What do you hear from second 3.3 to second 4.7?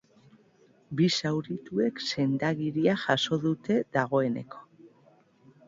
dute dagoeneko.